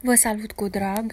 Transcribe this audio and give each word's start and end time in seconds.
Vă 0.00 0.14
salut 0.14 0.52
cu 0.52 0.68
drag! 0.68 1.12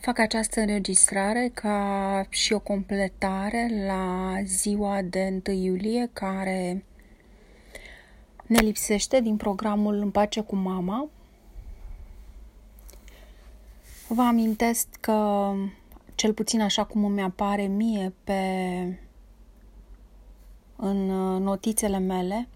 Fac 0.00 0.18
această 0.18 0.60
înregistrare 0.60 1.50
ca 1.54 2.26
și 2.28 2.52
o 2.52 2.58
completare 2.58 3.84
la 3.86 4.36
ziua 4.44 5.02
de 5.02 5.42
1 5.46 5.56
iulie 5.56 6.10
care 6.12 6.84
ne 8.46 8.58
lipsește 8.60 9.20
din 9.20 9.36
programul 9.36 9.94
În 9.94 10.10
pace 10.10 10.40
cu 10.40 10.56
mama. 10.56 11.08
Vă 14.08 14.22
amintesc 14.22 14.88
că, 15.00 15.52
cel 16.14 16.32
puțin 16.32 16.60
așa 16.60 16.84
cum 16.84 17.04
îmi 17.04 17.22
apare 17.22 17.62
mie 17.62 18.12
pe 18.24 18.40
în 20.76 21.06
notițele 21.42 21.98
mele, 21.98 22.48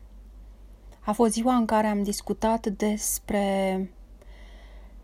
a 1.00 1.12
fost 1.12 1.32
ziua 1.32 1.54
în 1.54 1.66
care 1.66 1.86
am 1.86 2.02
discutat 2.02 2.66
despre 2.66 3.90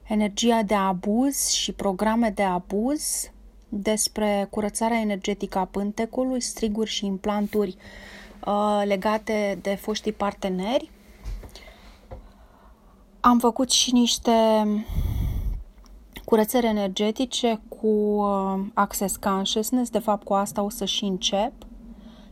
energia 0.03 0.62
de 0.62 0.75
abuz 0.75 1.49
și 1.49 1.72
programe 1.72 2.31
de 2.31 2.43
abuz, 2.43 3.31
despre 3.68 4.46
curățarea 4.50 5.00
energetică 5.00 5.58
a 5.58 5.64
pântecului, 5.64 6.40
striguri 6.40 6.90
și 6.90 7.07
implanturi 7.07 7.77
uh, 8.46 8.82
legate 8.85 9.58
de 9.63 9.75
foștii 9.75 10.13
parteneri. 10.13 10.91
Am 13.21 13.39
făcut 13.39 13.71
și 13.71 13.93
niște 13.93 14.32
curățări 16.25 16.66
energetice 16.66 17.61
cu 17.69 17.86
uh, 17.86 18.61
Access 18.75 19.16
Consciousness, 19.16 19.91
de 19.91 19.99
fapt 19.99 20.25
cu 20.25 20.32
asta 20.32 20.63
o 20.63 20.69
să 20.69 20.85
și 20.85 21.05
încep. 21.05 21.53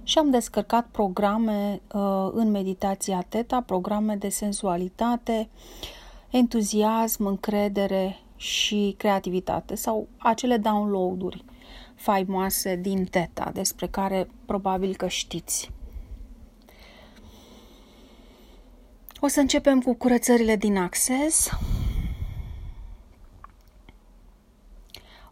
Și 0.02 0.18
am 0.18 0.30
descărcat 0.30 0.87
programe 0.90 1.80
uh, 1.95 2.28
în 2.32 2.50
meditația 2.50 3.24
Teta, 3.28 3.60
programe 3.60 4.16
de 4.16 4.28
senzualitate, 4.28 5.48
uh, 5.52 5.99
entuziasm, 6.30 7.24
încredere 7.24 8.18
și 8.36 8.94
creativitate 8.98 9.74
sau 9.74 10.08
acele 10.18 10.56
downloaduri 10.56 11.45
faimoase 11.95 12.76
din 12.76 13.04
Teta, 13.04 13.50
despre 13.54 13.87
care 13.87 14.28
probabil 14.46 14.96
că 14.96 15.09
știți. 15.09 15.70
O 19.20 19.26
să 19.26 19.40
începem 19.40 19.80
cu 19.80 19.95
curățările 19.95 20.56
din 20.56 20.76
Access. 20.76 21.50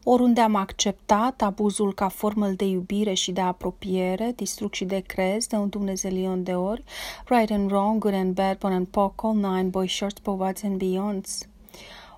Oriunde 0.04 0.40
am 0.40 0.54
acceptat 0.54 1.42
abuzul 1.42 1.94
ca 1.94 2.08
formă 2.08 2.48
de 2.48 2.64
iubire 2.64 3.14
și 3.14 3.32
de 3.32 3.40
apropiere, 3.40 4.32
distrug 4.36 4.72
și 4.72 4.84
de 4.84 5.00
crez 5.06 5.46
de 5.46 5.56
un 5.56 5.68
dumnezelion 5.68 6.42
de 6.42 6.54
ori, 6.54 6.84
right 7.26 7.50
and 7.50 7.70
wrong, 7.70 7.98
good 7.98 8.14
and 8.14 8.34
bad, 8.34 8.58
bon 8.58 8.72
and 8.72 8.86
poc, 8.86 9.24
all 9.24 9.34
nine, 9.34 9.68
boy 9.68 9.86
shorts, 9.86 10.20
povați 10.20 10.64
and 10.64 10.78
beyonds. 10.78 11.48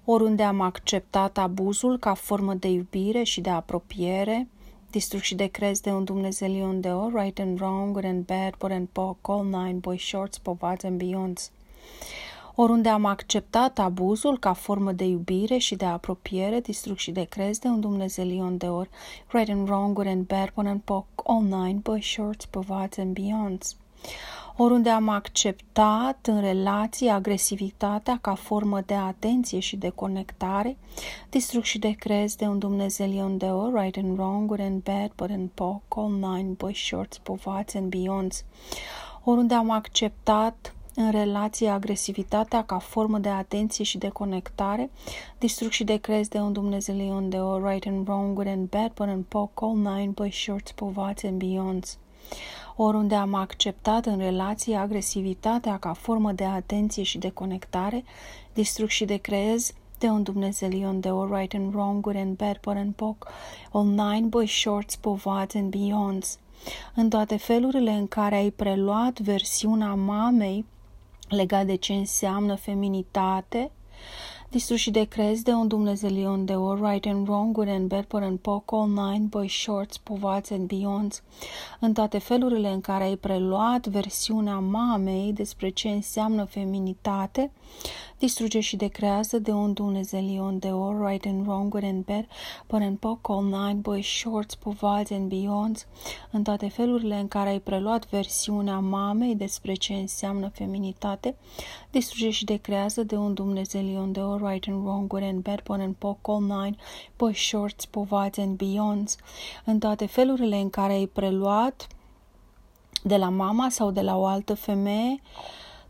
Oriunde 0.05 0.43
am 0.43 0.61
acceptat 0.61 1.39
abuzul 1.39 1.99
ca 1.99 2.15
formă 2.15 2.55
de 2.55 2.69
iubire 2.69 3.23
și 3.23 3.41
de 3.41 3.51
apropiere, 3.51 4.49
distrug 4.91 5.21
și 5.21 5.35
de 5.35 5.47
crez 5.47 5.81
de 5.81 5.91
un 5.91 6.05
dumnezelion 6.05 6.81
de 6.81 6.89
ori, 6.89 7.15
right 7.15 7.39
and 7.39 7.61
wrong, 7.61 7.93
good 7.93 8.05
and 8.05 8.25
bad, 8.25 8.55
bon 8.59 8.73
and 8.73 8.89
poc, 8.93 9.17
all 9.23 9.45
nine, 9.45 9.79
boy 9.79 9.97
shorts, 9.97 10.39
povați 10.39 10.87
and 10.87 10.99
beyonds 10.99 11.51
oriunde 12.63 12.89
am 12.89 13.05
acceptat 13.05 13.79
abuzul 13.79 14.39
ca 14.39 14.53
formă 14.53 14.93
de 14.93 15.05
iubire 15.05 15.59
și 15.59 15.75
de 15.75 15.85
apropiere, 15.85 16.61
distrug 16.61 16.97
și 16.97 17.11
de 17.11 17.25
crez 17.25 17.59
de 17.59 17.69
un 17.69 17.81
dumnezelion 17.81 18.57
de 18.57 18.67
ori, 18.67 18.89
right 19.29 19.51
and 19.51 19.69
wrong, 19.69 19.95
good 19.95 20.07
and 20.07 20.27
bad, 20.27 20.53
one 20.55 20.69
and 20.69 20.81
poc, 20.81 21.07
all 21.25 21.43
nine, 21.43 21.79
boy 21.83 22.01
shorts, 22.01 22.45
povați 22.45 23.01
and 23.01 23.15
beyonds. 23.15 23.77
Oriunde 24.57 24.91
am 24.91 25.09
acceptat 25.09 26.27
în 26.27 26.41
relații 26.41 27.09
agresivitatea 27.09 28.19
ca 28.21 28.35
formă 28.35 28.81
de 28.87 28.95
atenție 28.95 29.59
și 29.59 29.77
de 29.77 29.89
conectare, 29.89 30.77
distrug 31.31 31.63
și 31.63 31.79
de 31.79 31.91
crez 31.91 32.35
de 32.35 32.45
un 32.45 32.59
dumnezelion 32.59 33.39
de 33.39 33.47
ori, 33.47 33.83
right 33.83 33.97
and 33.97 34.19
wrong, 34.19 34.49
good 34.49 34.61
and 34.61 34.83
bad, 34.83 35.13
but 35.17 35.31
and 35.31 35.49
poc, 35.55 35.83
all 35.89 36.11
nine, 36.11 36.49
boy 36.57 36.73
shorts, 36.73 37.19
povați 37.19 37.77
and 37.77 37.89
beyonds. 37.89 38.45
Oriunde 39.25 39.55
am 39.55 39.71
acceptat 39.71 40.75
în 40.95 41.11
relație 41.11 41.69
agresivitatea 41.69 42.65
ca 42.65 42.79
formă 42.79 43.19
de 43.19 43.29
atenție 43.29 43.85
și 43.85 43.99
de 43.99 44.09
conectare, 44.09 44.91
distrug 45.39 45.71
și 45.71 45.85
decrez 45.85 46.29
de 46.29 46.39
un 46.39 46.53
Dumnezeu 46.53 47.27
de 47.29 47.37
o 47.37 47.69
right 47.69 47.87
and 47.87 48.09
wrong, 48.09 48.35
good 48.35 48.47
and 48.47 48.69
bad, 48.69 48.93
but 48.95 49.09
and 49.09 49.25
poc, 49.25 49.51
all 49.63 49.77
nine, 49.77 50.13
by 50.23 50.31
shorts, 50.31 50.73
povați 50.73 51.27
and 51.27 51.39
beyonds. 51.39 51.99
Oriunde 52.77 53.15
am 53.15 53.35
acceptat 53.35 54.07
în 54.07 54.19
relație 54.19 54.77
agresivitatea 54.77 55.79
ca 55.79 55.93
formă 55.93 56.33
de 56.33 56.45
atenție 56.45 57.03
și 57.03 57.19
de 57.19 57.31
conectare, 57.31 58.05
distrug 58.53 58.89
și 58.89 59.05
decreez 59.05 59.73
de 59.99 60.07
un 60.09 60.23
Dumnezeu 60.23 60.93
de 60.93 61.11
o 61.11 61.37
right 61.37 61.55
and 61.55 61.75
wrong, 61.75 62.01
good 62.01 62.17
and 62.17 62.37
bad, 62.37 62.61
but 62.63 62.77
and 62.77 62.95
poc, 62.95 63.27
all 63.73 63.87
nine, 63.87 64.27
by 64.27 64.47
shorts, 64.47 64.97
povați 64.97 65.57
and 65.57 65.71
beyonds. 65.71 66.39
În 66.95 67.09
toate 67.09 67.37
felurile 67.37 67.91
în 67.91 68.07
care 68.07 68.35
ai 68.35 68.51
preluat 68.51 69.21
versiunea 69.21 69.95
mamei 69.95 70.65
legat 71.31 71.67
de 71.67 71.75
ce 71.75 71.93
înseamnă 71.93 72.55
feminitate, 72.55 73.71
distruși 74.49 74.91
de 74.91 75.05
crezi 75.05 75.43
de 75.43 75.53
un 75.53 75.69
Dumnezelion 75.69 76.45
de 76.45 76.53
all 76.53 76.91
right 76.91 77.07
and 77.07 77.29
wrong, 77.29 77.55
good 77.55 77.69
and 77.69 77.89
bad, 77.89 78.07
but 78.09 78.23
and 78.23 78.39
poc, 78.39 78.73
all 78.73 78.89
nine, 78.89 79.25
boy 79.25 79.49
shorts, 79.49 79.99
povați 79.99 80.53
and 80.53 80.67
beyonds, 80.67 81.23
în 81.81 81.93
toate 81.93 82.19
felurile 82.19 82.69
în 82.69 82.81
care 82.81 83.05
ai 83.05 83.17
preluat 83.17 83.87
versiunea 83.87 84.59
mamei 84.59 85.33
despre 85.33 85.69
ce 85.69 85.89
înseamnă 85.89 86.45
feminitate, 86.45 87.51
distruge 88.21 88.61
și 88.61 88.77
decrează 88.77 89.39
de 89.39 89.53
un 89.53 89.73
Dumnezelion 89.73 90.59
de 90.59 90.69
all 90.69 91.07
right 91.07 91.27
and 91.27 91.47
wrong, 91.47 91.69
good 91.69 91.85
and 91.85 92.05
bad, 92.05 92.27
but 92.67 92.81
and 92.81 92.99
poc, 92.99 93.29
all 93.29 93.45
nine, 93.45 93.75
boy 93.81 94.03
shorts, 94.03 94.55
povați 94.55 95.13
and 95.13 95.29
beyonds, 95.29 95.87
în 96.31 96.43
toate 96.43 96.69
felurile 96.69 97.15
în 97.15 97.29
care 97.29 97.49
ai 97.49 97.59
preluat 97.61 98.09
versiunea 98.09 98.79
mamei 98.79 99.35
despre 99.35 99.75
ce 99.75 99.93
înseamnă 99.93 100.49
feminitate, 100.49 101.37
distruge 101.91 102.31
și 102.31 102.45
decrează 102.45 103.03
de 103.03 103.17
un 103.17 103.35
Dumnezelion 103.35 104.13
de 104.13 104.21
all 104.21 104.47
right 104.47 104.69
and 104.69 104.85
wrong, 104.85 105.07
good 105.07 105.23
and 105.23 105.43
bad, 105.43 105.63
bon 105.63 105.81
and 105.81 105.95
poc, 105.95 106.19
all 106.23 106.41
nine, 106.41 106.77
boy 107.17 107.35
shorts, 107.35 107.85
povați 107.87 108.41
and 108.41 108.57
beyonds, 108.57 109.17
în 109.65 109.79
toate 109.79 110.07
felurile 110.07 110.57
în 110.57 110.71
care 110.71 110.93
ai 110.93 111.07
preluat 111.07 111.87
de 113.03 113.17
la 113.17 113.29
mama 113.29 113.69
sau 113.69 113.91
de 113.91 114.01
la 114.01 114.17
o 114.17 114.25
altă 114.25 114.55
femeie 114.55 115.21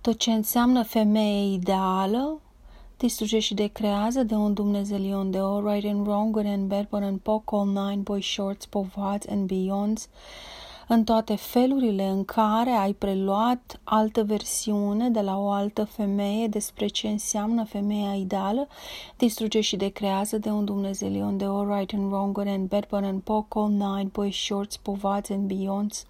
tot 0.01 0.19
ce 0.19 0.33
înseamnă 0.33 0.83
femeie 0.83 1.53
ideală, 1.53 2.41
distruge 2.97 3.39
și 3.39 3.55
decrează 3.55 4.23
de 4.23 4.35
un 4.35 4.55
Dumnezelion 4.55 5.31
de 5.31 5.39
all 5.39 5.69
right 5.69 5.91
and 5.91 6.07
wrong, 6.07 6.35
good 6.35 6.47
and 6.47 6.69
bad, 6.69 6.89
bon 6.89 7.03
and 7.03 7.21
poc, 7.21 7.53
all 7.53 7.67
nine, 7.67 8.03
boy 8.03 8.23
shorts, 8.23 8.67
povați 8.67 9.31
and 9.31 9.47
beyonds, 9.47 10.09
în 10.89 11.05
toate 11.05 11.35
felurile 11.35 12.07
în 12.07 12.25
care 12.25 12.71
ai 12.71 12.93
preluat 12.93 13.81
altă 13.85 14.25
versiune 14.25 15.11
de 15.11 15.21
la 15.21 15.39
o 15.39 15.51
altă 15.51 15.85
femeie 15.85 16.47
despre 16.47 16.87
ce 16.87 17.09
înseamnă 17.09 17.65
femeia 17.65 18.15
ideală, 18.15 18.69
distruge 19.17 19.61
și 19.61 19.77
decrează 19.77 20.39
de 20.39 20.51
un 20.51 20.65
Dumnezeu 20.65 21.35
de 21.37 21.45
all 21.45 21.75
right 21.75 21.95
and 21.95 22.13
wrong, 22.13 22.33
good 22.33 22.49
and 22.49 22.69
bad, 22.69 22.87
but 22.91 23.03
and 23.05 23.23
poc, 23.23 23.57
all 23.57 23.71
night, 23.71 24.13
boy 24.13 24.31
shorts, 24.31 24.77
povați 24.77 25.33
and 25.33 25.47
beyonds 25.47 26.07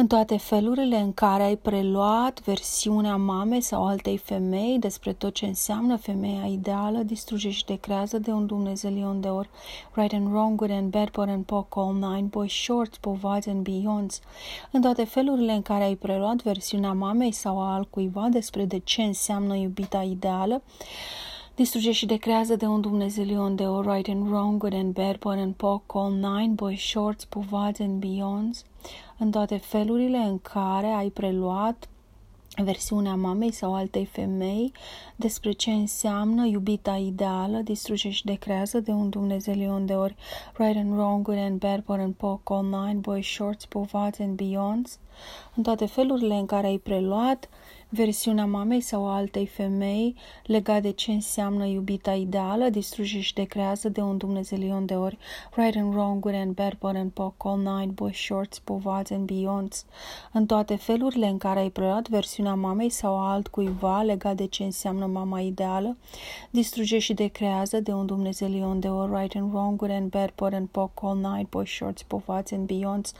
în 0.00 0.06
toate 0.06 0.36
felurile 0.36 0.96
în 0.96 1.12
care 1.12 1.42
ai 1.42 1.56
preluat 1.56 2.40
versiunea 2.44 3.16
mamei 3.16 3.60
sau 3.60 3.86
altei 3.86 4.16
femei 4.16 4.78
despre 4.78 5.12
tot 5.12 5.34
ce 5.34 5.46
înseamnă 5.46 5.96
femeia 5.96 6.46
ideală, 6.46 6.98
distruge 6.98 7.50
și 7.50 7.64
decrează 7.64 8.18
de 8.18 8.30
un 8.30 8.46
Dumnezeu 8.46 9.16
de 9.20 9.28
ori, 9.28 9.48
right 9.92 10.12
and 10.12 10.26
wrong, 10.26 10.58
good 10.58 10.70
and 10.70 10.90
bad, 10.90 11.10
but 11.10 11.28
and 11.28 11.44
poc, 11.44 11.76
all 11.76 11.94
nine, 11.94 12.26
boy 12.30 12.48
shorts, 12.48 12.98
povați 12.98 13.48
and 13.48 13.62
beyonds, 13.62 14.20
în 14.70 14.80
toate 14.80 15.04
felurile 15.04 15.52
în 15.52 15.62
care 15.62 15.84
ai 15.84 15.94
preluat 15.94 16.42
versiunea 16.42 16.92
mamei 16.92 17.32
sau 17.32 17.60
a 17.60 17.74
altcuiva 17.74 18.28
despre 18.30 18.64
de 18.64 18.78
ce 18.78 19.02
înseamnă 19.02 19.54
iubita 19.54 20.02
ideală, 20.02 20.62
distruge 21.60 21.92
și 21.92 22.06
decrează 22.06 22.56
de 22.56 22.66
un 22.66 22.80
Dumnezeu 22.80 23.50
de 23.54 23.64
all 23.64 23.92
right 23.92 24.08
and 24.08 24.28
wrong, 24.30 24.60
good 24.60 24.72
and 24.72 24.92
bad, 24.92 25.18
but 25.18 25.32
and 25.32 25.54
poc, 25.54 25.82
all 25.94 26.12
nine, 26.12 26.52
boy 26.52 26.76
shorts, 26.76 27.24
povați 27.24 27.82
and 27.82 28.00
beyonds, 28.00 28.64
în 29.18 29.30
toate 29.30 29.56
felurile 29.56 30.16
în 30.16 30.38
care 30.38 30.86
ai 30.86 31.08
preluat 31.08 31.88
versiunea 32.56 33.14
mamei 33.14 33.52
sau 33.52 33.74
altei 33.74 34.04
femei 34.04 34.72
despre 35.16 35.52
ce 35.52 35.70
înseamnă 35.70 36.46
iubita 36.46 36.96
ideală, 36.96 37.58
distruge 37.58 38.10
și 38.10 38.24
decrează 38.24 38.80
de 38.80 38.90
un 38.90 39.08
Dumnezeu 39.08 39.80
de 39.84 39.94
ori 39.94 40.16
right 40.56 40.76
and 40.76 40.92
wrong, 40.92 41.24
good 41.24 41.38
and 41.38 41.58
bad, 41.58 41.84
but 41.84 41.98
and 41.98 42.14
poc, 42.14 42.40
all 42.44 42.64
nine, 42.64 42.98
boy 42.98 43.22
shorts, 43.22 43.64
povați 43.64 44.22
and 44.22 44.36
beyonds, 44.36 44.98
în 45.54 45.62
toate 45.62 45.86
felurile 45.86 46.34
în 46.34 46.46
care 46.46 46.66
ai 46.66 46.78
preluat 46.78 47.48
versiunea 47.92 48.46
mamei 48.46 48.80
sau 48.80 49.06
a 49.06 49.14
altei 49.14 49.46
femei 49.46 50.14
legat 50.44 50.82
de 50.82 50.90
ce 50.90 51.10
înseamnă 51.12 51.66
iubita 51.66 52.14
ideală, 52.14 52.68
distruge 52.68 53.20
și 53.20 53.34
decrează 53.34 53.88
de 53.88 54.00
un 54.00 54.16
dumnezelion 54.16 54.86
de 54.86 54.94
ori, 54.94 55.18
right 55.54 55.76
and 55.76 55.94
wrong, 55.94 56.20
good 56.20 56.34
and 56.34 56.54
bad, 56.54 56.76
but 56.78 56.96
and 56.96 57.10
poc, 57.10 57.34
all 57.44 57.58
night, 57.58 57.94
boy 57.94 58.12
shorts, 58.12 58.58
povads 58.58 59.10
and 59.10 59.26
beyonds. 59.26 59.84
În 60.32 60.46
toate 60.46 60.76
felurile 60.76 61.26
în 61.26 61.38
care 61.38 61.58
ai 61.58 61.70
preluat 61.70 62.08
versiunea 62.08 62.54
mamei 62.54 62.90
sau 62.90 63.18
a 63.18 63.32
altcuiva 63.32 64.02
legat 64.02 64.36
de 64.36 64.46
ce 64.46 64.62
înseamnă 64.62 65.06
mama 65.06 65.40
ideală, 65.40 65.96
distruge 66.50 66.98
și 66.98 67.14
decrează 67.14 67.80
de 67.80 67.92
un 67.92 68.06
dumnezelion 68.06 68.80
de 68.80 68.88
ori, 68.88 69.20
right 69.20 69.36
and 69.36 69.52
wrong, 69.52 69.76
good 69.76 69.90
and 69.90 70.10
bad, 70.10 70.32
but 70.36 70.52
and 70.52 70.68
poc, 70.68 70.90
all 71.02 71.16
night, 71.16 71.50
boy 71.50 71.66
shorts, 71.66 72.02
povads 72.02 72.52
and 72.52 72.66
beyonds. 72.66 73.12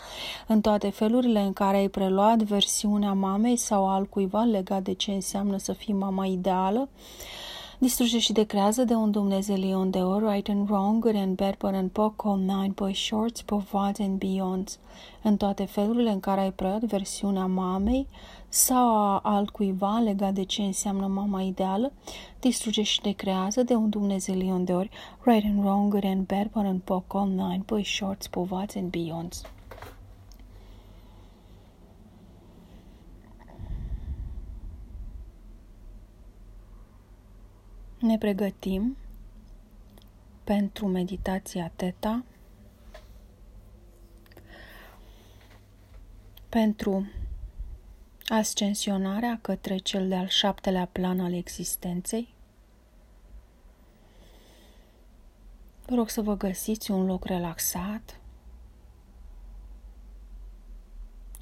În 0.47 0.61
toate 0.61 0.91
felurile 0.91 1.41
în 1.41 1.53
care 1.53 1.77
ai 1.77 1.89
preluat 1.89 2.43
versiunea 2.43 3.13
mamei 3.13 3.57
sau 3.57 3.89
altcuiva 3.89 4.43
legat 4.43 4.59
de 4.83 4.93
ce 4.93 5.13
înseamnă 5.13 5.57
să 5.57 5.73
fii 5.73 5.95
mama 5.95 6.27
ideală, 6.27 6.89
distruge 7.79 8.19
și 8.19 8.33
decrează 8.33 8.85
de 8.85 8.95
un 8.95 9.11
Dumnezeu 9.11 9.85
de 9.85 9.99
ori, 9.99 10.33
right 10.33 10.49
and 10.49 10.69
wrong, 10.69 11.03
good 11.03 11.17
and 11.17 11.37
bad, 11.37 11.57
but 11.59 11.75
and 11.75 11.91
poc, 11.91 12.23
all 12.25 12.39
nine, 12.39 12.73
boy 12.75 12.95
shorts, 12.95 13.43
povads 13.43 14.01
and 14.01 14.19
beyonds, 14.19 14.79
în 15.23 15.37
toate 15.37 15.65
felurile 15.65 16.11
în 16.11 16.21
care 16.21 16.41
ai 16.41 16.53
preluat 16.53 16.83
versiunea 16.83 17.47
mamei 17.47 18.07
sau 18.49 18.97
a 18.97 19.21
altcuiva 19.23 19.99
legat 19.99 20.33
de 20.35 20.45
ce 20.45 20.63
înseamnă 20.63 21.07
mama 21.07 21.43
ideală, 21.43 21.93
distruge 22.41 22.83
și 22.83 23.01
decrează 23.01 23.63
de 23.63 23.75
un 23.75 23.89
Dumnezeu 23.89 24.59
de 24.65 24.73
ori, 24.73 24.91
right 25.21 25.45
and 25.45 25.65
wrong, 25.65 25.93
good 25.93 26.05
and 26.05 26.27
bad, 26.27 26.51
but 26.51 26.65
and 26.65 26.81
poc, 26.81 27.05
all 27.15 27.29
nine, 27.29 27.63
boy 27.67 27.83
shorts, 27.83 28.27
povads 28.27 28.75
and 28.75 28.91
beyonds. 28.91 29.43
Ne 38.01 38.19
pregătim 38.19 38.97
pentru 40.45 40.87
meditația 40.87 41.73
Teta, 41.77 42.25
pentru 46.49 47.11
ascensionarea 48.27 49.39
către 49.43 49.77
cel 49.77 50.09
de-al 50.09 50.29
șaptelea 50.29 50.87
plan 50.87 51.21
al 51.21 51.33
existenței. 51.33 52.35
Vă 55.87 55.95
rog 55.95 56.09
să 56.09 56.21
vă 56.21 56.37
găsiți 56.37 56.91
un 56.91 57.07
loc 57.07 57.25
relaxat, 57.25 58.21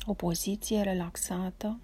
o 0.06 0.14
poziție 0.14 0.82
relaxată. 0.82 1.78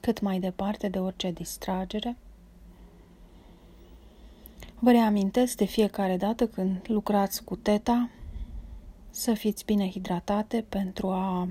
Cât 0.00 0.20
mai 0.20 0.38
departe 0.38 0.88
de 0.88 0.98
orice 0.98 1.30
distragere. 1.30 2.16
Vă 4.78 4.90
reamintesc 4.90 5.56
de 5.56 5.64
fiecare 5.64 6.16
dată 6.16 6.46
când 6.46 6.80
lucrați 6.86 7.44
cu 7.44 7.56
teta 7.56 8.10
să 9.10 9.34
fiți 9.34 9.64
bine 9.64 9.90
hidratate 9.90 10.64
pentru 10.68 11.08
a 11.10 11.48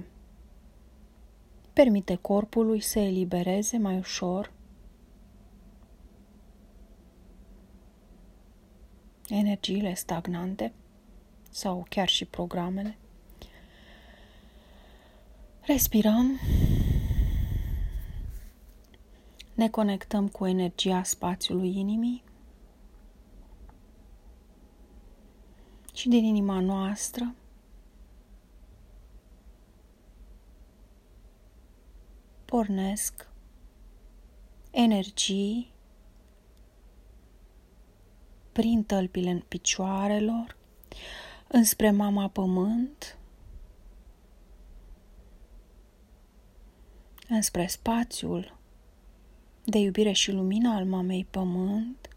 permite 1.73 2.15
corpului 2.15 2.79
să 2.79 2.99
elibereze 2.99 3.77
mai 3.77 3.97
ușor 3.97 4.51
energiile 9.29 9.93
stagnante 9.93 10.73
sau 11.49 11.85
chiar 11.89 12.07
și 12.07 12.25
programele. 12.25 12.97
Respirăm 15.61 16.39
ne 19.59 19.69
conectăm 19.69 20.27
cu 20.27 20.45
energia 20.45 21.03
spațiului 21.03 21.77
inimii 21.77 22.23
și 25.93 26.09
din 26.09 26.23
inima 26.23 26.59
noastră. 26.59 27.33
Pornesc 32.45 33.27
energii 34.71 35.71
prin 38.51 38.83
tălpile 38.83 39.29
în 39.29 39.39
picioarelor, 39.39 40.57
înspre 41.47 41.91
mama 41.91 42.27
pământ, 42.27 43.17
înspre 47.27 47.67
spațiul 47.67 48.58
de 49.69 49.77
iubire 49.77 50.11
și 50.11 50.31
lumină 50.31 50.69
al 50.69 50.85
mamei 50.85 51.27
pământ, 51.29 52.09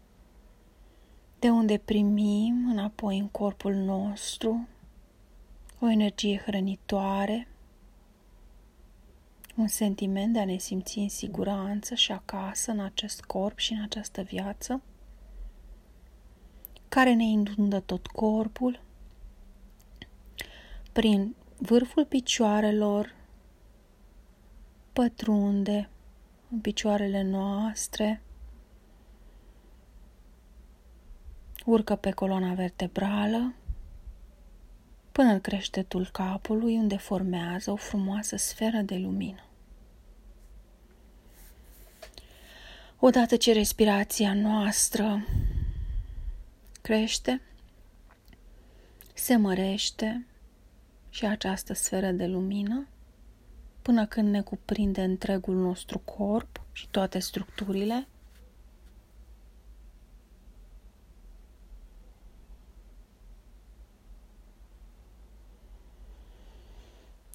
de 1.39 1.49
unde 1.49 1.77
primim 1.77 2.69
înapoi 2.69 3.17
în 3.17 3.27
corpul 3.27 3.73
nostru 3.73 4.67
o 5.79 5.89
energie 5.89 6.37
hrănitoare, 6.45 7.47
un 9.55 9.67
sentiment 9.67 10.33
de 10.33 10.39
a 10.39 10.45
ne 10.45 10.57
simți 10.57 10.97
în 10.97 11.09
siguranță 11.09 11.95
și 11.95 12.11
acasă 12.11 12.71
în 12.71 12.79
acest 12.79 13.21
corp 13.21 13.57
și 13.57 13.73
în 13.73 13.81
această 13.81 14.21
viață, 14.21 14.81
care 16.89 17.13
ne 17.13 17.23
inundă 17.23 17.79
tot 17.79 18.07
corpul, 18.07 18.81
prin 20.91 21.35
vârful 21.57 22.05
picioarelor, 22.05 23.15
pătrunde 24.93 25.89
în 26.53 26.59
picioarele 26.59 27.21
noastre, 27.21 28.21
urcă 31.65 31.95
pe 31.95 32.11
coloana 32.11 32.53
vertebrală 32.53 33.53
până 35.11 35.31
în 35.31 35.41
creștetul 35.41 36.09
capului 36.11 36.75
unde 36.75 36.97
formează 36.97 37.71
o 37.71 37.75
frumoasă 37.75 38.35
sferă 38.35 38.77
de 38.77 38.95
lumină. 38.95 39.43
Odată 42.99 43.35
ce 43.35 43.53
respirația 43.53 44.33
noastră 44.33 45.25
crește, 46.81 47.41
se 49.13 49.35
mărește 49.35 50.25
și 51.09 51.25
această 51.25 51.73
sferă 51.73 52.11
de 52.11 52.25
lumină 52.25 52.87
până 53.83 54.05
când 54.05 54.29
ne 54.29 54.41
cuprinde 54.41 55.03
întregul 55.03 55.55
nostru 55.55 55.99
corp 55.99 56.61
și 56.71 56.87
toate 56.87 57.19
structurile. 57.19 58.07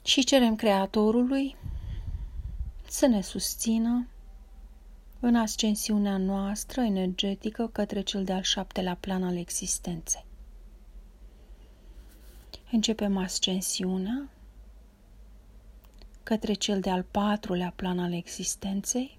Și 0.03 0.25
cerem 0.25 0.57
Creatorului 0.57 1.57
să 2.89 3.07
ne 3.07 3.21
susțină 3.21 4.09
în 5.21 5.37
ascensiunea 5.37 6.17
noastră 6.17 6.81
energetică 6.81 7.69
către 7.73 8.01
cel 8.01 8.25
de-al 8.25 8.43
șaptelea 8.43 8.97
plan 9.01 9.25
al 9.25 9.37
existenței. 9.37 10.25
Începem 12.71 13.17
ascensiunea 13.17 14.29
către 16.29 16.53
cel 16.53 16.81
de-al 16.81 17.03
patrulea 17.03 17.73
plan 17.77 17.99
al 17.99 18.13
existenței. 18.13 19.19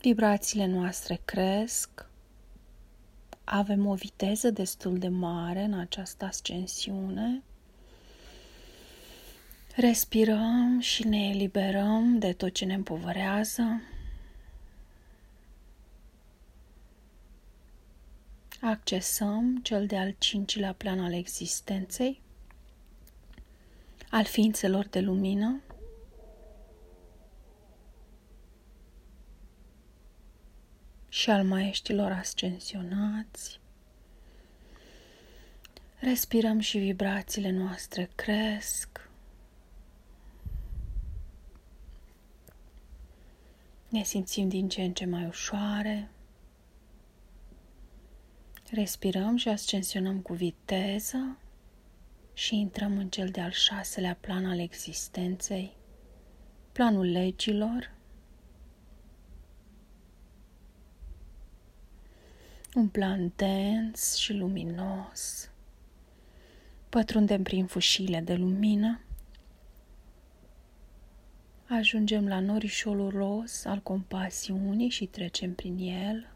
Vibrațiile 0.00 0.66
noastre 0.66 1.20
cresc, 1.24 2.06
avem 3.44 3.86
o 3.86 3.94
viteză 3.94 4.50
destul 4.50 4.98
de 4.98 5.08
mare 5.08 5.62
în 5.62 5.72
această 5.72 6.24
ascensiune. 6.24 7.42
Respirăm 9.76 10.78
și 10.80 11.06
ne 11.06 11.28
eliberăm 11.28 12.18
de 12.18 12.32
tot 12.32 12.52
ce 12.52 12.64
ne 12.64 12.74
împovărează. 12.74 13.82
Accesăm 18.64 19.60
cel 19.62 19.86
de-al 19.86 20.14
cincilea 20.18 20.72
plan 20.72 21.00
al 21.00 21.12
existenței, 21.12 22.20
al 24.10 24.24
ființelor 24.24 24.86
de 24.86 25.00
lumină, 25.00 25.60
și 31.08 31.30
al 31.30 31.44
maieștilor 31.44 32.10
ascensionați. 32.10 33.60
Respirăm 35.98 36.58
și 36.58 36.78
vibrațiile 36.78 37.50
noastre 37.50 38.10
cresc. 38.14 39.08
Ne 43.88 44.02
simțim 44.02 44.48
din 44.48 44.68
ce 44.68 44.82
în 44.82 44.92
ce 44.92 45.04
mai 45.06 45.26
ușoare. 45.26 46.11
Respirăm 48.74 49.36
și 49.36 49.48
ascensionăm 49.48 50.20
cu 50.20 50.32
viteză 50.32 51.38
și 52.32 52.56
intrăm 52.56 52.98
în 52.98 53.08
cel 53.08 53.28
de-al 53.28 53.50
șaselea 53.50 54.16
plan 54.20 54.46
al 54.46 54.58
existenței, 54.58 55.76
planul 56.72 57.06
legilor, 57.06 57.94
un 62.74 62.88
plan 62.88 63.32
dens 63.36 64.14
și 64.14 64.32
luminos. 64.32 65.50
Pătrundem 66.88 67.42
prin 67.42 67.66
fâșile 67.66 68.20
de 68.20 68.34
lumină, 68.34 69.00
ajungem 71.68 72.28
la 72.28 72.40
norișolul 72.40 73.10
ros 73.10 73.64
al 73.64 73.78
compasiunii 73.78 74.88
și 74.88 75.06
trecem 75.06 75.54
prin 75.54 75.78
el. 75.78 76.26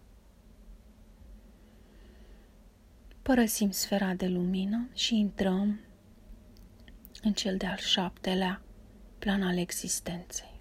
Părăsim 3.26 3.70
sfera 3.70 4.14
de 4.14 4.26
lumină 4.26 4.88
și 4.94 5.18
intrăm 5.18 5.80
în 7.22 7.32
cel 7.32 7.56
de-al 7.56 7.76
șaptelea 7.76 8.62
plan 9.18 9.42
al 9.42 9.58
existenței. 9.58 10.60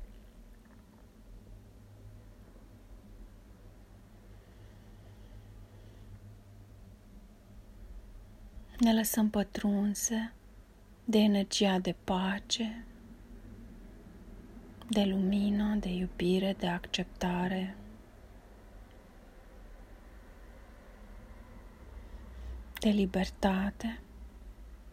Ne 8.79 8.93
lăsăm 8.93 9.29
pătrunse 9.29 10.34
de 11.03 11.17
energia 11.17 11.79
de 11.79 11.95
pace, 12.03 12.86
de 14.89 15.03
lumină, 15.03 15.75
de 15.75 15.89
iubire, 15.89 16.55
de 16.57 16.67
acceptare. 16.67 17.75
De 22.85 22.91
libertate 22.91 23.99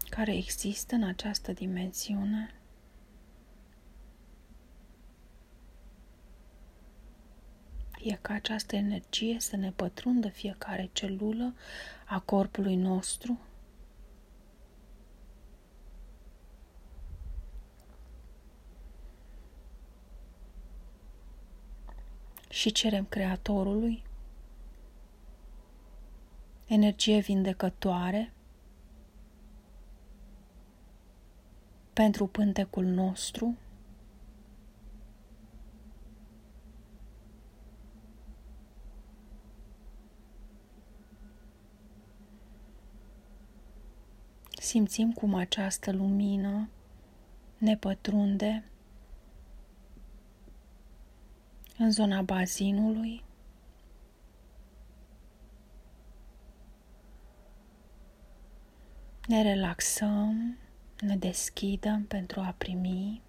care 0.08 0.36
există 0.36 0.94
în 0.94 1.02
această 1.02 1.52
dimensiune. 1.52 2.54
Fie 7.90 8.18
ca 8.22 8.34
această 8.34 8.76
energie 8.76 9.40
să 9.40 9.56
ne 9.56 9.70
pătrundă 9.70 10.28
fiecare 10.28 10.90
celulă 10.92 11.54
a 12.06 12.20
corpului 12.20 12.76
nostru. 12.76 13.40
Și 22.48 22.72
cerem 22.72 23.04
Creatorului 23.04 24.02
energie 26.72 27.18
vindecătoare 27.18 28.32
pentru 31.92 32.26
pântecul 32.26 32.84
nostru. 32.84 33.56
Simțim 44.58 45.12
cum 45.12 45.34
această 45.34 45.92
lumină 45.92 46.68
ne 47.58 47.76
pătrunde 47.76 48.64
în 51.78 51.90
zona 51.90 52.22
bazinului, 52.22 53.24
Ne 59.26 59.42
relaxăm, 59.42 60.58
ne 61.00 61.16
deschidem 61.16 62.04
pentru 62.04 62.40
a 62.40 62.54
primi. 62.58 63.22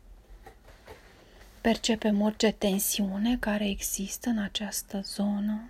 Percepem 1.62 2.22
orice 2.22 2.52
tensiune 2.52 3.38
care 3.38 3.70
există 3.70 4.30
în 4.30 4.38
această 4.38 5.00
zonă. 5.02 5.70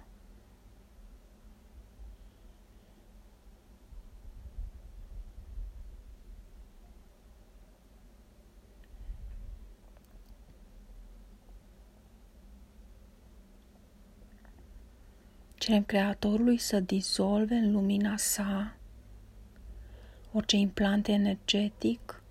Cerem 15.55 15.83
Creatorului 15.83 16.57
să 16.57 16.79
dizolve 16.79 17.55
în 17.55 17.71
lumina 17.71 18.17
sa 18.17 18.75
orice 20.33 20.55
implant 20.57 21.07
energetic, 21.07 22.21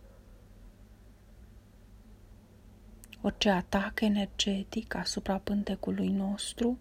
orice 3.20 3.50
atac 3.50 4.00
energetic 4.00 4.94
asupra 4.94 5.36
pântecului 5.36 6.08
nostru, 6.08 6.78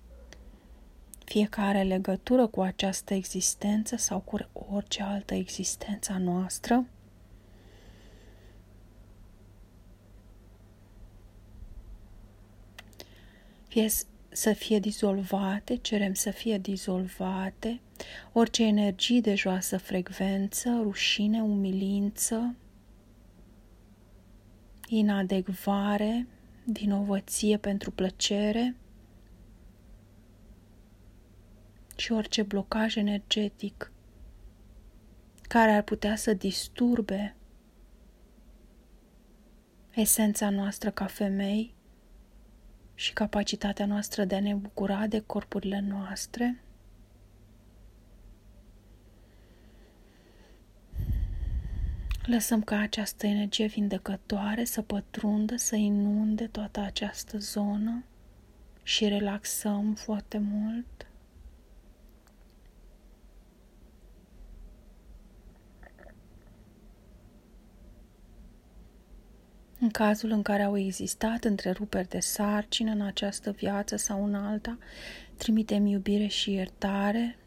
fiecare 1.25 1.83
legătură 1.83 2.47
cu 2.47 2.61
această 2.61 3.13
existență 3.13 3.95
sau 3.95 4.19
cu 4.19 4.37
orice 4.71 5.03
altă 5.03 5.33
existență 5.33 6.11
a 6.11 6.17
noastră, 6.17 6.85
fie 13.67 13.87
să 14.31 14.53
fie 14.53 14.79
dizolvate, 14.79 15.75
cerem 15.75 16.13
să 16.13 16.31
fie 16.31 16.57
dizolvate. 16.57 17.81
Orice 18.31 18.63
energii 18.63 19.21
de 19.21 19.35
joasă 19.35 19.77
frecvență, 19.77 20.79
rușine, 20.81 21.41
umilință, 21.41 22.55
inadecvare, 24.87 26.27
vinovăție 26.63 27.57
pentru 27.57 27.91
plăcere 27.91 28.75
și 31.95 32.11
orice 32.11 32.43
blocaj 32.43 32.95
energetic 32.95 33.91
care 35.41 35.71
ar 35.71 35.81
putea 35.81 36.15
să 36.15 36.33
disturbe 36.33 37.35
esența 39.91 40.49
noastră 40.49 40.91
ca 40.91 41.05
femei 41.05 41.73
și 43.01 43.13
capacitatea 43.13 43.85
noastră 43.85 44.25
de 44.25 44.35
a 44.35 44.39
ne 44.39 44.53
bucura 44.53 45.07
de 45.07 45.19
corpurile 45.19 45.79
noastre. 45.79 46.63
Lăsăm 52.25 52.61
ca 52.61 52.77
această 52.77 53.27
energie 53.27 53.65
vindecătoare 53.65 54.63
să 54.63 54.81
pătrundă, 54.81 55.55
să 55.55 55.75
inunde 55.75 56.47
toată 56.47 56.79
această 56.79 57.37
zonă 57.37 58.03
și 58.83 59.07
relaxăm 59.07 59.93
foarte 59.93 60.37
mult. 60.37 61.10
În 69.81 69.89
cazul 69.89 70.31
în 70.31 70.41
care 70.41 70.63
au 70.63 70.77
existat 70.77 71.43
întreruperi 71.43 72.07
de 72.07 72.19
sarcină 72.19 72.91
în 72.91 73.01
această 73.01 73.51
viață 73.51 73.95
sau 73.95 74.25
în 74.25 74.35
alta, 74.35 74.77
trimitem 75.37 75.85
iubire 75.85 76.27
și 76.27 76.51
iertare 76.51 77.37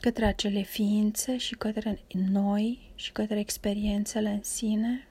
către 0.00 0.24
acele 0.24 0.62
ființe 0.62 1.36
și 1.36 1.54
către 1.54 2.00
noi 2.12 2.92
și 2.94 3.12
către 3.12 3.38
experiențele 3.38 4.28
în 4.28 4.42
sine. 4.42 5.08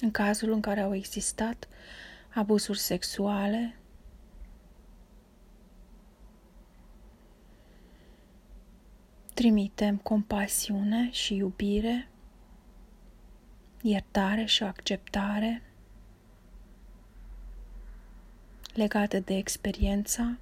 În 0.00 0.10
cazul 0.10 0.52
în 0.52 0.60
care 0.60 0.80
au 0.80 0.94
existat 0.94 1.68
abuzuri 2.34 2.78
sexuale, 2.78 3.79
trimitem 9.40 9.96
compasiune 9.96 11.10
și 11.10 11.34
iubire, 11.34 12.08
iertare 13.82 14.44
și 14.44 14.62
acceptare 14.62 15.62
legate 18.74 19.20
de 19.20 19.36
experiența 19.36 20.38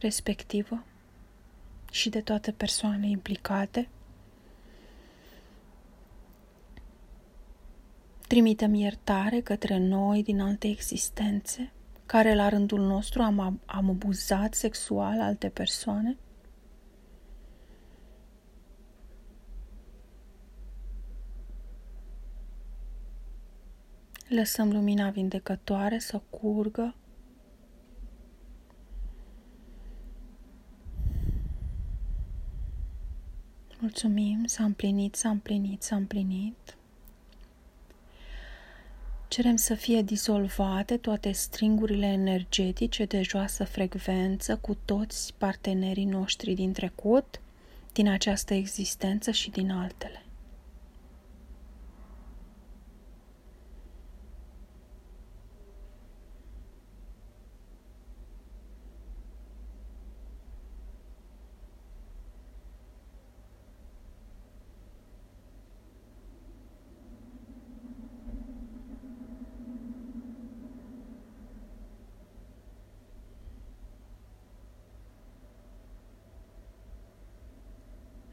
respectivă 0.00 0.84
și 1.90 2.08
de 2.08 2.20
toate 2.20 2.52
persoanele 2.52 3.06
implicate. 3.06 3.88
Trimitem 8.26 8.74
iertare 8.74 9.40
către 9.40 9.78
noi 9.78 10.22
din 10.22 10.40
alte 10.40 10.68
existențe 10.68 11.72
care 12.06 12.34
la 12.34 12.48
rândul 12.48 12.80
nostru 12.80 13.22
am, 13.22 13.60
am 13.66 13.88
abuzat 13.88 14.54
sexual 14.54 15.20
alte 15.20 15.48
persoane 15.48 16.16
Lăsăm 24.28 24.72
lumina 24.72 25.10
vindecătoare 25.10 25.98
să 25.98 26.20
curgă. 26.30 26.94
Mulțumim, 33.78 34.44
s-a 34.44 34.64
împlinit, 34.64 35.14
s-a 35.14 35.28
împlinit, 35.28 35.82
s-a 35.82 35.96
împlinit. 35.96 36.76
Cerem 39.28 39.56
să 39.56 39.74
fie 39.74 40.02
dizolvate 40.02 40.96
toate 40.96 41.32
stringurile 41.32 42.06
energetice 42.06 43.04
de 43.04 43.22
joasă 43.22 43.64
frecvență 43.64 44.56
cu 44.56 44.76
toți 44.84 45.34
partenerii 45.38 46.04
noștri 46.04 46.54
din 46.54 46.72
trecut, 46.72 47.40
din 47.92 48.08
această 48.08 48.54
existență 48.54 49.30
și 49.30 49.50
din 49.50 49.70
altele. 49.70 50.22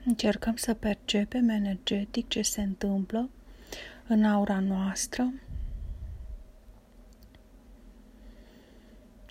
Încercăm 0.05 0.55
să 0.55 0.73
percepem 0.73 1.49
energetic 1.49 2.27
ce 2.27 2.41
se 2.41 2.61
întâmplă 2.61 3.29
în 4.07 4.23
aura 4.25 4.59
noastră. 4.59 5.33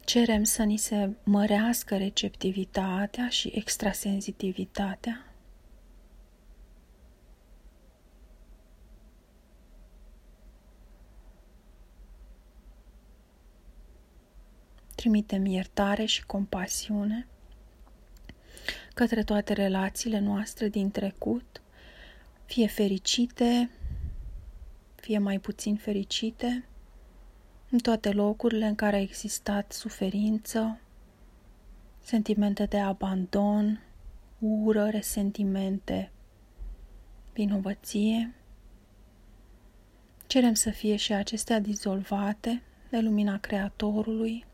Cerem 0.04 0.44
să 0.44 0.62
ni 0.62 0.76
se 0.76 1.10
mărească 1.24 1.96
receptivitatea 1.96 3.28
și 3.28 3.52
extrasensitivitatea. 3.54 5.26
Trimitem 14.94 15.44
iertare 15.44 16.04
și 16.04 16.26
compasiune 16.26 17.26
către 18.94 19.22
toate 19.22 19.52
relațiile 19.52 20.18
noastre 20.18 20.68
din 20.68 20.90
trecut, 20.90 21.62
fie 22.44 22.66
fericite, 22.66 23.70
fie 24.94 25.18
mai 25.18 25.38
puțin 25.38 25.76
fericite, 25.76 26.64
în 27.70 27.78
toate 27.78 28.10
locurile 28.10 28.66
în 28.66 28.74
care 28.74 28.96
a 28.96 29.00
existat 29.00 29.72
suferință, 29.72 30.80
sentimente 32.02 32.64
de 32.64 32.78
abandon, 32.78 33.80
ură, 34.38 34.88
resentimente, 34.88 36.10
vinovăție. 37.32 38.34
Cerem 40.26 40.54
să 40.54 40.70
fie 40.70 40.96
și 40.96 41.12
acestea 41.12 41.60
dizolvate 41.60 42.62
de 42.90 42.98
lumina 43.00 43.38
Creatorului, 43.38 44.44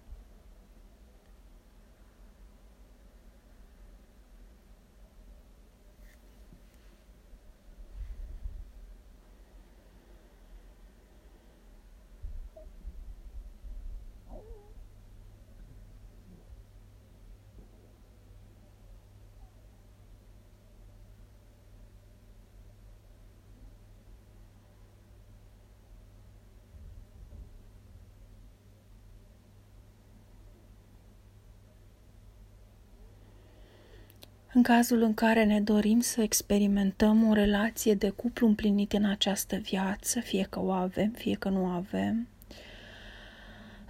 În 34.52 34.62
cazul 34.62 35.02
în 35.02 35.14
care 35.14 35.44
ne 35.44 35.60
dorim 35.60 36.00
să 36.00 36.22
experimentăm 36.22 37.28
o 37.28 37.32
relație 37.32 37.94
de 37.94 38.08
cuplu 38.10 38.46
împlinit 38.46 38.92
în 38.92 39.04
această 39.04 39.56
viață, 39.56 40.20
fie 40.20 40.46
că 40.50 40.60
o 40.60 40.70
avem, 40.70 41.10
fie 41.10 41.34
că 41.34 41.48
nu 41.48 41.66
avem, 41.66 42.28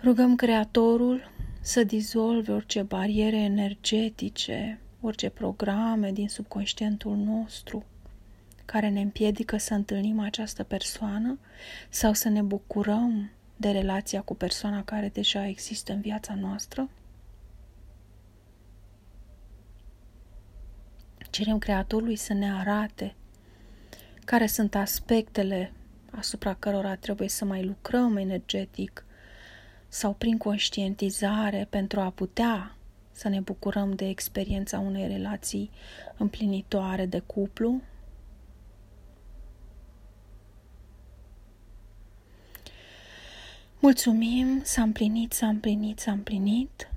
rugăm 0.03 0.37
Creatorul 0.37 1.31
să 1.61 1.85
dizolve 1.85 2.53
orice 2.53 2.83
bariere 2.83 3.37
energetice, 3.37 4.81
orice 5.01 5.29
programe 5.29 6.12
din 6.12 6.29
subconștientul 6.29 7.16
nostru 7.16 7.85
care 8.64 8.88
ne 8.88 9.01
împiedică 9.01 9.57
să 9.57 9.75
întâlnim 9.75 10.20
această 10.20 10.62
persoană 10.62 11.38
sau 11.88 12.12
să 12.12 12.29
ne 12.29 12.42
bucurăm 12.42 13.31
de 13.57 13.70
relația 13.70 14.20
cu 14.20 14.35
persoana 14.35 14.85
care 14.85 15.11
deja 15.12 15.46
există 15.46 15.92
în 15.92 16.01
viața 16.01 16.35
noastră. 16.35 16.88
Cerem 21.31 21.59
Creatorului 21.59 22.16
să 22.16 22.33
ne 22.33 22.53
arate 22.53 23.14
care 24.25 24.47
sunt 24.47 24.75
aspectele 24.75 25.73
asupra 26.11 26.55
cărora 26.55 26.97
trebuie 26.97 27.29
să 27.29 27.45
mai 27.45 27.64
lucrăm 27.64 28.16
energetic 28.16 29.05
sau 29.88 30.12
prin 30.12 30.38
conștientizare 30.38 31.66
pentru 31.71 32.01
a 32.01 32.11
putea 32.11 32.75
să 33.12 33.29
ne 33.29 33.40
bucurăm 33.40 33.93
de 33.93 34.09
experiența 34.09 34.79
unei 34.79 35.07
relații 35.07 35.71
împlinitoare 36.16 37.07
de 37.07 37.19
cuplu. 37.19 37.81
Mulțumim, 43.79 44.61
s-a 44.62 44.83
împlinit, 44.83 45.33
s-a 45.33 45.47
împlinit, 45.47 45.99
s-a 45.99 46.12
împlinit. 46.12 46.90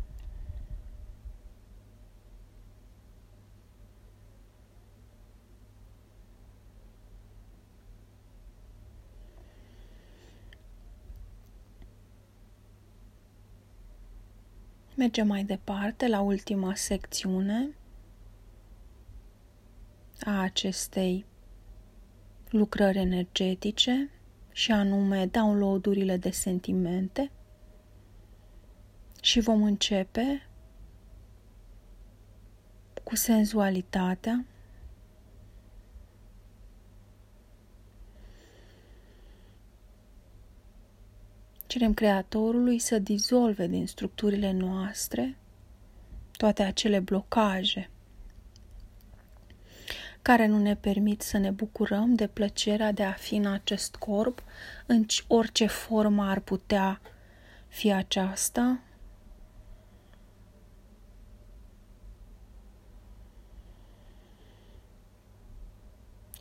Mergem 15.04 15.28
mai 15.28 15.44
departe 15.44 16.08
la 16.08 16.22
ultima 16.22 16.76
secțiune 16.76 17.76
a 20.20 20.42
acestei 20.42 21.26
lucrări 22.50 22.98
energetice 22.98 24.10
și 24.52 24.72
anume 24.72 25.26
downloadurile 25.26 26.18
de 26.18 26.30
sentimente 26.30 27.32
și 29.22 29.40
vom 29.40 29.64
începe 29.64 30.48
cu 33.04 33.16
senzualitatea 33.16 34.46
Cerem 41.74 41.94
Creatorului 41.94 42.80
să 42.80 43.00
dizolve 43.00 43.68
din 43.68 43.88
structurile 43.88 44.52
noastre 44.52 45.38
toate 46.32 46.64
acele 46.64 47.00
blocaje 47.00 47.90
care 50.22 50.46
nu 50.46 50.58
ne 50.58 50.76
permit 50.76 51.22
să 51.22 51.38
ne 51.38 51.50
bucurăm 51.52 52.16
de 52.16 52.28
plăcerea 52.28 52.92
de 52.92 53.04
a 53.04 53.12
fi 53.12 53.36
în 53.36 53.46
acest 53.46 53.96
corp, 53.96 54.44
în 54.86 55.06
orice 55.28 55.66
formă 55.66 56.30
ar 56.30 56.40
putea 56.40 57.02
fi 57.68 57.92
aceasta. 57.92 58.80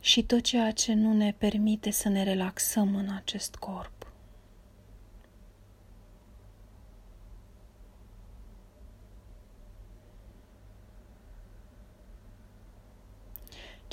Și 0.01 0.23
tot 0.23 0.41
ceea 0.41 0.71
ce 0.71 0.93
nu 0.93 1.13
ne 1.13 1.35
permite 1.37 1.91
să 1.91 2.09
ne 2.09 2.23
relaxăm 2.23 2.95
în 2.95 3.09
acest 3.09 3.55
corp. 3.55 3.92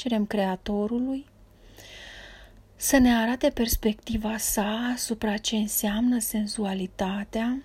cerem 0.01 0.27
Creatorului 0.27 1.27
să 2.77 2.99
ne 2.99 3.17
arate 3.17 3.51
perspectiva 3.51 4.37
sa 4.37 4.91
asupra 4.95 5.37
ce 5.37 5.57
înseamnă 5.57 6.19
senzualitatea 6.19 7.63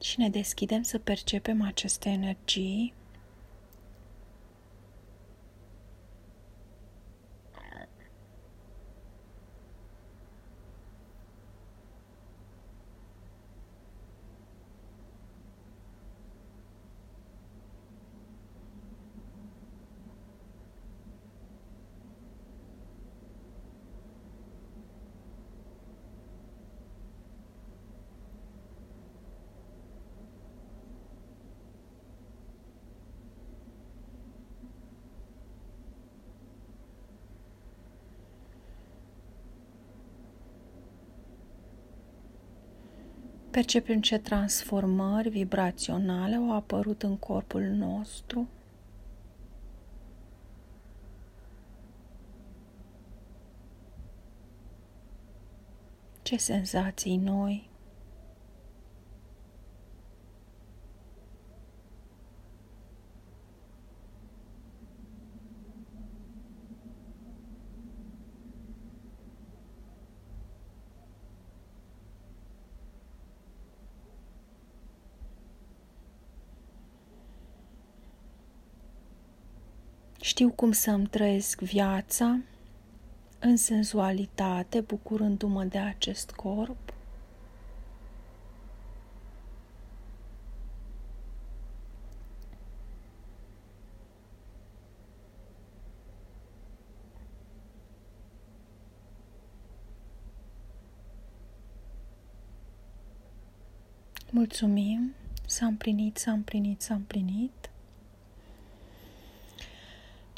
și 0.00 0.20
ne 0.20 0.28
deschidem 0.28 0.82
să 0.82 0.98
percepem 0.98 1.62
aceste 1.62 2.08
energii. 2.08 2.94
Percepem 43.56 44.00
ce 44.00 44.18
transformări 44.18 45.28
vibraționale 45.28 46.34
au 46.34 46.52
apărut 46.52 47.02
în 47.02 47.16
corpul 47.16 47.62
nostru. 47.62 48.48
Ce 56.22 56.36
senzații 56.36 57.16
noi 57.16 57.70
Știu 80.36 80.50
cum 80.50 80.72
să-mi 80.72 81.06
trăiesc 81.06 81.60
viața 81.60 82.38
în 83.38 83.56
senzualitate, 83.56 84.80
bucurându-mă 84.80 85.64
de 85.64 85.78
acest 85.78 86.30
corp. 86.30 86.92
Mulțumim, 104.30 105.14
s-a 105.46 105.66
împlinit, 105.66 106.16
s-a 106.16 106.32
împlinit, 106.32 106.80
s-a 106.80 106.94
împlinit. 106.94 107.70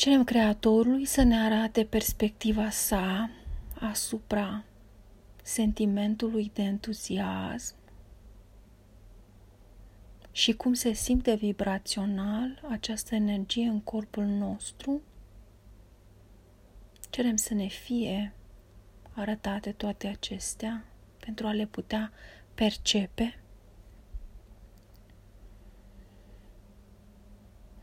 Cerem 0.08 0.24
Creatorului 0.24 1.04
să 1.04 1.22
ne 1.22 1.40
arate 1.40 1.84
perspectiva 1.84 2.70
sa 2.70 3.30
asupra 3.80 4.64
sentimentului 5.42 6.50
de 6.54 6.62
entuziasm 6.62 7.74
și 10.32 10.52
cum 10.52 10.72
se 10.72 10.92
simte 10.92 11.34
vibrațional 11.34 12.62
această 12.68 13.14
energie 13.14 13.66
în 13.66 13.80
corpul 13.80 14.24
nostru. 14.24 15.02
Cerem 17.10 17.36
să 17.36 17.54
ne 17.54 17.66
fie 17.66 18.32
arătate 19.12 19.72
toate 19.72 20.06
acestea 20.06 20.84
pentru 21.20 21.46
a 21.46 21.52
le 21.52 21.66
putea 21.66 22.12
percepe. 22.54 23.38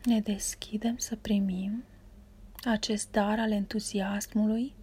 Ne 0.04 0.20
deschidem 0.20 0.98
să 0.98 1.16
primim 1.16 1.84
acest 2.70 3.12
dar 3.12 3.40
al 3.40 3.52
entuziasmului? 3.52 4.74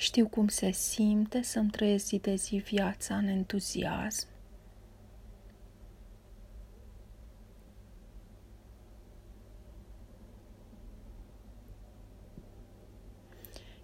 Știu 0.00 0.28
cum 0.28 0.48
se 0.48 0.70
simte 0.70 1.42
să-mi 1.42 1.70
trăiesc 1.70 2.06
zi 2.06 2.18
de 2.18 2.34
zi 2.34 2.56
viața 2.56 3.16
în 3.16 3.26
entuziasm. 3.26 4.26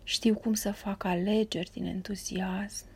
Știu 0.08 0.34
cum 0.34 0.54
să 0.54 0.72
fac 0.72 1.04
alegeri 1.04 1.70
din 1.70 1.84
entuziasm. 1.84 2.86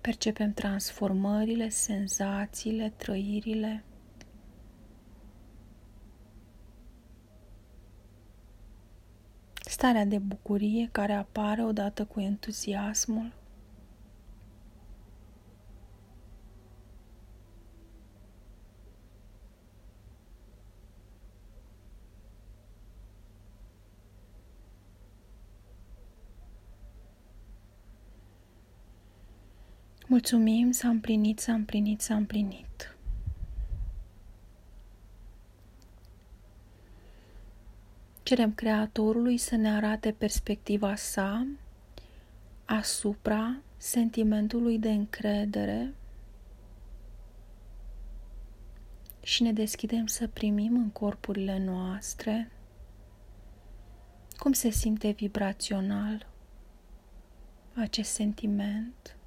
Percepem 0.00 0.52
transformările, 0.52 1.68
senzațiile, 1.68 2.92
trăirile. 2.96 3.84
Starea 9.60 10.04
de 10.04 10.18
bucurie 10.18 10.88
care 10.92 11.12
apare 11.12 11.64
odată 11.64 12.04
cu 12.04 12.20
entuziasmul. 12.20 13.37
Mulțumim, 30.10 30.70
s-a 30.70 30.88
împlinit, 30.88 31.38
s-a 31.38 31.52
împlinit, 31.52 32.00
s-a 32.00 32.14
împlinit. 32.14 32.96
Cerem 38.22 38.54
Creatorului 38.54 39.36
să 39.36 39.56
ne 39.56 39.74
arate 39.74 40.12
perspectiva 40.12 40.94
sa 40.94 41.46
asupra 42.64 43.56
sentimentului 43.76 44.78
de 44.78 44.90
încredere 44.90 45.94
și 49.22 49.42
ne 49.42 49.52
deschidem 49.52 50.06
să 50.06 50.28
primim 50.28 50.76
în 50.76 50.90
corpurile 50.90 51.58
noastre 51.58 52.50
cum 54.36 54.52
se 54.52 54.70
simte 54.70 55.10
vibrațional 55.10 56.26
acest 57.74 58.10
sentiment. 58.10 59.17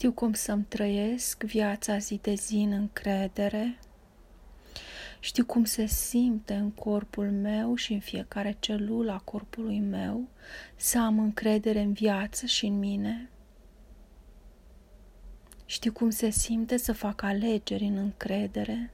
Știu 0.00 0.12
cum 0.12 0.32
să-mi 0.32 0.64
trăiesc 0.64 1.42
viața 1.42 1.98
zi 1.98 2.18
de 2.22 2.34
zi 2.34 2.54
în 2.54 2.72
încredere. 2.72 3.78
Știu 5.18 5.44
cum 5.44 5.64
se 5.64 5.86
simte 5.86 6.54
în 6.54 6.70
corpul 6.70 7.30
meu 7.30 7.74
și 7.74 7.92
în 7.92 8.00
fiecare 8.00 8.56
celulă 8.60 9.12
a 9.12 9.18
corpului 9.18 9.80
meu 9.80 10.28
să 10.76 10.98
am 10.98 11.18
încredere 11.18 11.80
în 11.80 11.92
viață 11.92 12.46
și 12.46 12.66
în 12.66 12.78
mine. 12.78 13.30
Știu 15.64 15.92
cum 15.92 16.10
se 16.10 16.30
simte 16.30 16.76
să 16.76 16.92
fac 16.92 17.22
alegeri 17.22 17.84
în 17.84 17.96
încredere. 17.96 18.92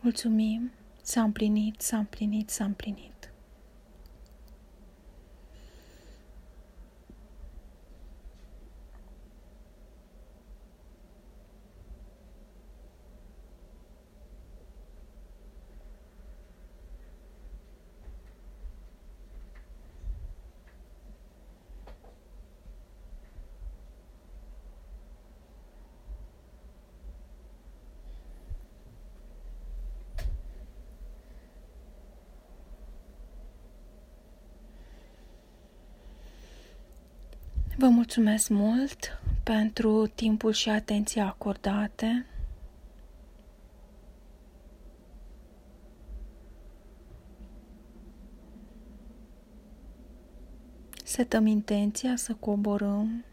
Mulțumim! 0.00 0.70
S-a 1.10 1.22
împlinit, 1.22 1.80
s-a 1.80 1.96
împlinit, 1.96 2.50
s-a 2.50 2.64
împlinit. 2.64 3.19
Vă 37.80 37.88
mulțumesc 37.88 38.48
mult 38.48 39.20
pentru 39.42 40.06
timpul 40.06 40.52
și 40.52 40.68
atenția 40.68 41.26
acordate. 41.26 42.26
Setăm 51.04 51.46
intenția 51.46 52.16
să 52.16 52.34
coborâm 52.34 53.24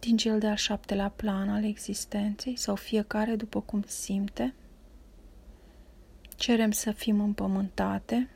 din 0.00 0.16
cel 0.16 0.38
de-al 0.38 0.56
șaptelea 0.56 1.08
plan 1.08 1.48
al 1.48 1.64
existenței 1.64 2.56
sau 2.56 2.74
fiecare 2.74 3.36
după 3.36 3.60
cum 3.60 3.82
simte. 3.86 4.54
Cerem 6.36 6.70
să 6.70 6.90
fim 6.92 7.20
împământate 7.20 8.28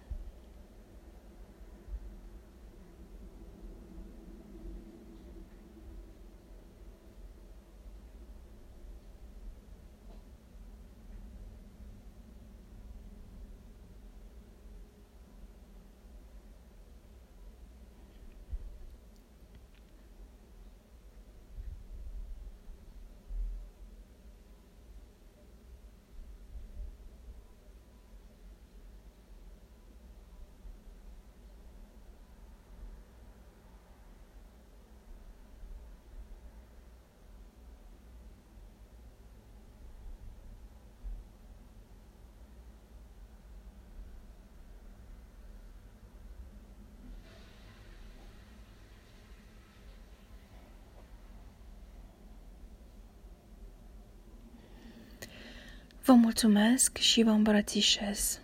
Vă 56.09 56.15
mulțumesc 56.15 56.97
și 56.97 57.23
vă 57.23 57.31
îmbrățișez 57.31 58.41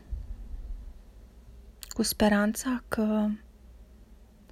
cu 1.89 2.03
speranța 2.03 2.83
că 2.89 3.29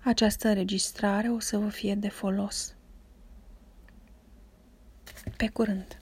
această 0.03 0.49
înregistrare 0.49 1.29
o 1.29 1.39
să 1.39 1.59
vă 1.59 1.69
fie 1.69 1.95
de 1.95 2.09
folos. 2.09 2.75
Pe 5.37 5.49
curând! 5.49 6.02